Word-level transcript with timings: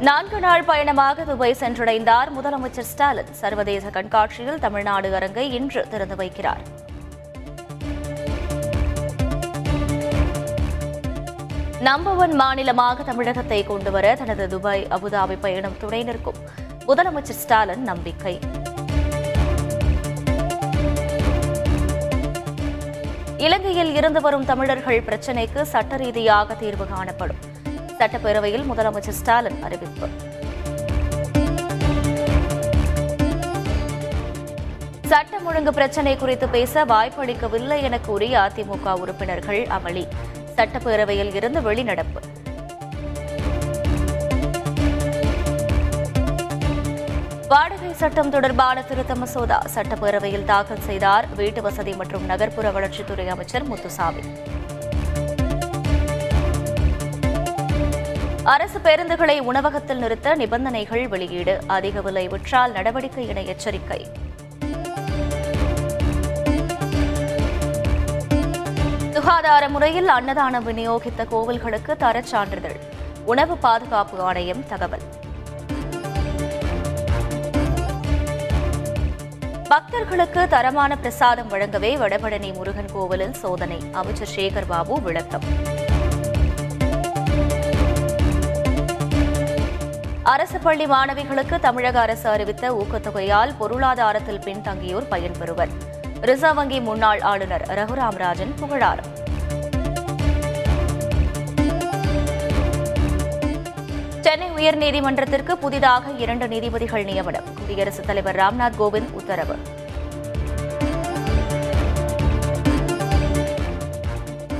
நான்கு 0.00 0.40
நாள் 0.40 0.64
பயணமாக 0.64 1.24
துபாய் 1.24 1.54
சென்றடைந்தார் 1.60 2.28
முதலமைச்சர் 2.36 2.86
ஸ்டாலின். 2.90 3.30
சர்வதேச 3.32 3.90
கண்காட்சியில் 3.90 4.58
தமிழ்நாடு 4.58 5.14
அரங்கை 5.14 5.52
இன்று 5.52 5.88
திறந்து 5.88 6.16
வைக்கிறார். 6.16 6.62
நம்பவன் 11.80 12.34
மாநிலமாக 12.34 13.02
தமிழகத்தை 13.02 13.64
கொண்டுவர 13.64 14.14
தனது 14.14 14.48
துபாய் 14.48 14.86
அபுதாபி 14.90 15.36
பயணம் 15.40 15.76
துணை 15.78 16.02
நிற்கும். 16.02 16.40
முதலமைச்சர் 16.86 17.40
ஸ்டாலின் 17.42 17.82
நம்பிக்கை. 17.82 18.40
இலங்கையில் 23.38 23.94
இருந்து 23.94 24.20
வரும் 24.20 24.44
தமிழர்கள் 24.44 25.02
பிரச்சினைக்கு 25.02 25.62
சட்ட 25.62 25.96
ரீதியாக 25.96 26.54
தீர்வு 26.54 26.86
காணப்படும். 26.86 27.54
சட்டப்பேரவையில் 27.98 28.64
முதலமைச்சர் 28.70 29.18
ஸ்டாலின் 29.18 29.60
அறிவிப்பு. 29.66 30.06
சட்டம் 35.10 35.46
ஒழுங்கு 35.46 35.72
பிரச்சினை 35.72 36.16
குறித்து 36.16 36.48
பேச 36.48 36.84
வாய்ப்பளிக்கவில்லை 36.84 37.78
என 37.88 38.00
கூறி 38.00 38.28
அதிமுக 38.44 38.94
உறுப்பினர்கள் 39.02 39.60
அமளி. 39.76 40.04
சட்டப்பேரவையில் 40.56 41.34
இருந்து 41.34 41.60
வெளிநடப்பு. 41.68 42.22
வாடகை 47.48 47.90
சட்டம் 47.92 48.30
தொடர்பான 48.30 48.82
திருத்த 48.82 49.14
மசோதா 49.14 49.58
சட்டப்பேரவையில் 49.74 50.44
தாக்கல் 50.44 50.86
செய்தார் 50.88 51.26
வீட்டு 51.34 51.62
வசதி 51.62 51.94
மற்றும் 51.94 52.24
நகர்ப்புற 52.24 52.70
வளர்ச்சித்துறை 52.76 53.26
அமைச்சர் 53.34 53.66
முத்துசாமி. 53.72 54.24
அரசு 58.52 58.78
பேருந்துகளை 58.78 59.40
உணவகத்தில் 59.40 59.98
நிறுத்த 59.98 60.34
நிபந்தனைகள் 60.34 61.08
வெளியீடு. 61.08 61.58
அதிக 61.66 62.00
விலை 62.00 62.28
விற்றால் 62.28 62.72
நடவடிக்கை 62.72 63.28
என 63.28 63.42
எச்சரிக்கை. 63.42 64.06
சுகாதார 69.12 69.68
முறையில் 69.68 70.08
அன்னதானம் 70.08 70.66
விநியோகித்த 70.68 71.24
கோவில்களுக்கு 71.30 71.96
தரச் 71.96 72.26
சான்றிதழ் 72.26 72.76
உணவு 73.24 73.56
பாதுகாப்பு 73.56 74.20
ஆணையம் 74.20 74.66
தகவல். 74.66 75.06
பக்தர்களுக்கு 79.68 80.48
தரமான 80.48 80.96
பிரசாதம் 80.96 81.50
வழங்கவே 81.50 81.92
வடபழனி 82.02 82.54
முருகன் 82.54 82.92
கோவிலில் 82.92 83.32
சோதனை. 83.32 83.80
அமைச்சர் 83.92 84.34
சேகர் 84.36 84.66
பாபு 84.66 85.00
விளக்கம். 85.00 85.74
அரசு 90.26 90.58
பள்ளி 90.58 90.86
மாணவிகளுக்கு 90.86 91.60
தமிழக 91.60 92.00
அரசு 92.00 92.28
அறிவித்த 92.28 92.70
ஊக்கத்தொகையால் 92.72 93.56
பொருளாதாரத்தில் 93.58 94.38
பின்தங்கியோர் 94.38 95.06
பயன்பெறுவர் 95.10 95.68
ரிசர்வ் 96.20 96.54
வங்கி 96.54 96.80
முன்னாள் 96.80 97.20
ஆளுநர் 97.20 97.64
ரகுராம் 97.66 98.16
ராஜன் 98.16 98.54
புகழார் 98.60 99.02
சென்னை 104.20 104.50
உயர்நீதிமன்றத்திற்கு 104.50 105.52
புதிதாக 105.52 106.10
இரண்டு 106.10 106.48
நீதிபதிகள் 106.48 107.04
நியமனம். 107.04 107.44
குடியரசுத் 107.54 108.06
தலைவர் 108.06 108.36
ராம்நாத் 108.36 108.78
கோவிந்த் 108.78 109.12
உத்தரவு. 109.12 109.56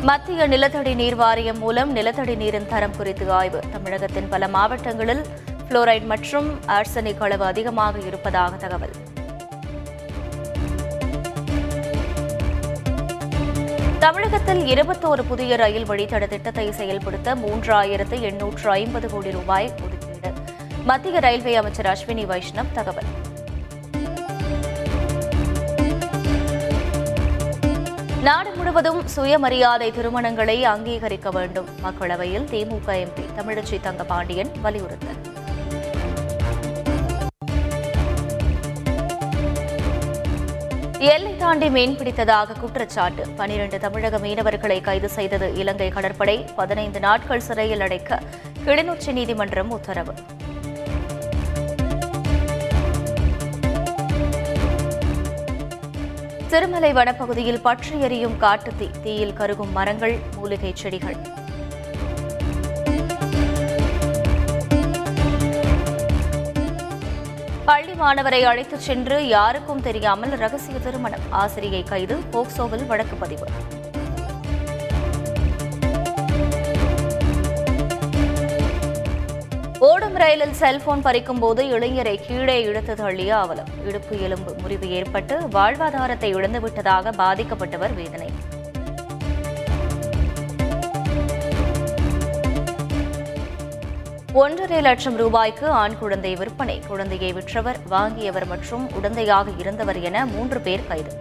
மத்திய 0.03 0.47
நிலத்தடி 0.47 0.94
நீர் 0.94 1.14
வாரியம் 1.14 1.59
மூலம் 1.59 1.92
நிலத்தடி 1.92 2.34
நீரின் 2.34 2.69
தரம் 2.69 2.97
குறித்து 2.97 3.33
ஆய்வு. 3.33 3.61
தமிழகத்தின் 3.72 4.28
பல 4.28 4.48
மாவட்டங்களில் 4.48 5.27
புளோரைடு 5.69 6.06
மற்றும் 6.06 6.61
ஆர்சனிக் 6.67 7.19
அளவு 7.19 7.45
அதிகமாக 7.45 7.98
இருப்பதாக 7.98 8.56
தகவல். 8.56 8.95
தமிழகத்தில் 13.99 14.62
இருபத்தோரு 14.75 15.22
புதிய 15.28 15.56
ரயில் 15.56 15.88
வழித்தட 15.88 16.28
திட்டத்தை 16.28 16.72
செயல்படுத்த 16.72 17.34
மூன்றாயிரத்து 17.34 18.21
எண்ணூற்று 18.21 18.71
ஐம்பது 18.71 19.10
கோடி 19.10 19.31
ரூபாய் 19.31 19.72
ஒதுக்கீடு. 19.84 20.32
மத்திய 20.84 21.21
ரயில்வே 21.21 21.55
அமைச்சர் 21.55 21.87
அஸ்வினி 21.87 22.26
வைஷ்ணவ் 22.32 22.72
தகவல். 22.72 23.10
நாடு 28.22 28.50
முழுவதும் 28.55 29.06
சுயமரியாதை 29.06 29.93
திருமணங்களை 29.93 30.62
அங்கீகரிக்க 30.62 31.31
வேண்டும். 31.31 31.69
மக்களவையில் 31.82 32.47
திமுக 32.53 32.87
எம்பி 32.87 33.25
தமிழச்சி 33.38 33.81
தங்கபாண்டியன் 33.81 34.50
வலியுறுத்தல். 34.62 35.25
எல்லை 40.98 41.36
தாண்டி 41.36 41.70
மீன் 41.70 41.98
பிடித்ததாக 41.98 42.60
குற்றச்சாட்டு. 42.60 43.28
பனிரண்டு 43.28 43.78
தமிழக 43.78 44.18
மீனவர்களை 44.18 44.80
கைது 44.80 45.08
செய்தது 45.08 45.54
இலங்கை 45.54 45.88
கடற்படை. 45.88 46.44
பதினைந்து 46.56 47.00
நாட்கள் 47.00 47.40
சிறையில் 47.40 47.80
அடைக்க 47.80 48.22
கிளிநொச்சி 48.64 49.12
நீதிமன்றம் 49.12 49.70
உத்தரவு. 49.70 50.14
திருமலை 56.48 56.92
வனப்பகுதியில் 56.92 57.60
பற்றி 57.60 58.00
எரியும் 58.00 58.40
காட்டுத்தீ 58.40 58.90
தீயில் 59.02 59.32
கருகும் 59.32 59.72
மரங்கள் 59.72 60.18
மூலிகை 60.34 60.72
செடிகள். 60.74 61.16
மாணவரை 68.00 68.42
அழைத்துச் 68.42 68.80
சென்று 68.80 69.28
யாருக்கும் 69.28 69.82
தெரியாமல் 69.82 70.30
ரகசிய 70.30 70.78
திருமணம். 70.78 71.20
ஆசிரியை 71.30 71.82
கைது 71.82 72.18
போக்சோவில் 72.32 72.86
வழக்கு 72.86 73.16
பதிவு. 73.16 73.46
ஓடும் 79.78 80.14
ரயிலில் 80.14 80.52
செல்போன் 80.52 81.02
பறிக்கும் 81.02 81.40
போது 81.40 81.64
இளைஞரை 81.64 82.14
கீழே 82.26 82.62
இழுத்து 82.62 82.94
தள்ளிய 82.94 83.28
அவலம். 83.28 83.68
இடுப்பு 83.86 84.20
எலும்பு 84.20 84.54
முறிவு 84.58 84.90
ஏற்பட்டு 84.90 85.38
வாழ்வாதாரத்தை 85.38 86.34
இழந்துவிட்டதாக 86.34 87.12
பாதிக்கப்பட்டவர் 87.22 87.94
வேதனை. 87.94 88.30
ஒன்றரை 94.41 94.80
லட்சம் 94.80 95.16
ரூபாய்க்கு 95.16 95.66
ஆண் 95.69 95.98
குழந்தை 95.98 96.36
விற்பனை. 96.36 96.82
குழந்தையை 96.86 97.32
விற்றவர் 97.32 97.78
வாங்கியவர் 97.91 98.47
மற்றும் 98.47 98.91
உடந்தையாக 98.91 99.47
இருந்தவர் 99.58 100.00
என 100.00 100.26
மூன்று 100.26 100.60
பேர் 100.60 100.86
கைது. 100.86 101.12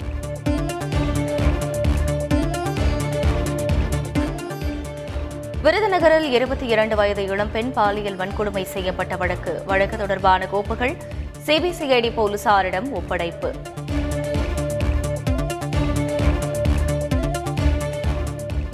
விருதுநகரில் 5.63 6.27
இருபத்தி 6.31 6.67
இரண்டு 6.67 6.95
வயது 6.95 7.23
இளம்பெண் 7.23 7.71
பாலியல் 7.73 8.17
வன்கொடுமை 8.17 8.63
செய்யப்பட்ட 8.63 9.15
வழக்கு. 9.15 9.63
வழக்கு 9.65 9.97
தொடர்பான 9.97 10.47
கோப்புகள் 10.53 10.97
சிபிசிஐடி 11.45 12.11
போலீசாரிடம் 12.19 12.91
ஒப்படைப்பு. 12.91 13.53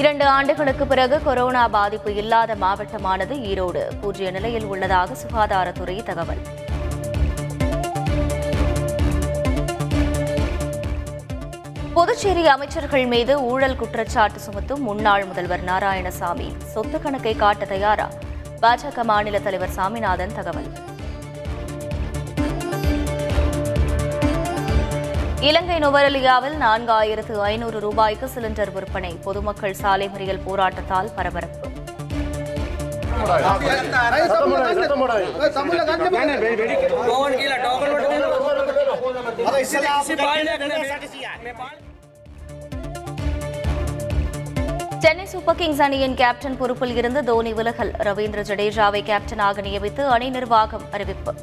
இரண்டு 0.02 0.26
ஆண்டுகளுக்கு 0.28 0.88
பிறகு 0.88 1.24
கொரோனா 1.24 1.68
பாதிப்பு 1.68 2.16
இல்லாத 2.16 2.56
மாவட்டமானது 2.56 3.36
ஈரோடு. 3.50 3.82
பூஜ்ய 4.02 4.32
நிலையில் 4.32 4.64
உள்ளதாக 4.64 5.14
சுகாதாரத்துறை 5.14 6.04
தகவல். 6.04 6.42
புதுச்சேரி 11.94 12.48
அமைச்சர்கள் 12.48 13.06
மீது 13.06 13.42
ஊழல் 13.42 13.76
குற்றச்சாட்டு 13.76 14.40
சுமத்தும் 14.40 14.80
முன்னாள் 14.80 15.26
முதல்வர் 15.26 15.66
நாராயணசாமி. 15.66 16.58
சொத்து 16.58 17.02
கணக்கை 17.02 17.36
காட்ட 17.36 17.66
தயாரா? 17.66 18.10
பாஜக 18.62 19.04
மாநில 19.04 19.40
தலைவர் 19.40 19.70
சாமிநாதன் 19.70 20.36
தகவல். 20.36 20.91
இலங்கை 25.48 25.76
நுவரெலியாவில் 25.84 26.56
நான்காயிரத்து 26.64 27.36
ஐநூறு 27.48 27.78
ரூபாய்க்கு 27.84 28.28
சிலிண்டர் 28.34 28.72
விற்பனை. 28.74 29.12
பொதுமக்கள் 29.24 29.74
சாலை 29.80 30.08
மறியல் 30.14 30.42
போராட்டத்தால் 30.48 31.10
பரபரப்பு. 31.16 31.68
சென்னை 45.04 45.26
சூப்பர் 45.26 45.56
கிங்ஸ் 45.56 45.82
அணியின் 45.86 46.16
கேப்டன் 46.22 46.58
பொறுப்பில் 46.60 46.96
இருந்து 47.02 47.24
தோனி 47.32 47.54
விலகல். 47.54 47.92
ரவீந்திர 48.10 48.44
ஜடேஜாவை 48.52 49.04
கேப்டனாக 49.10 49.66
நியமித்து 49.70 50.06
அணி 50.18 50.30
நிர்வாகம் 50.38 50.86
அறிவிப்பு. 50.92 51.34